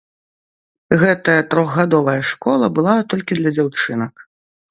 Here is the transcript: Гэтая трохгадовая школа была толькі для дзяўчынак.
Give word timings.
Гэтая 1.01 1.35
трохгадовая 1.51 2.17
школа 2.31 2.69
была 2.79 2.95
толькі 3.15 3.39
для 3.41 3.51
дзяўчынак. 3.59 4.13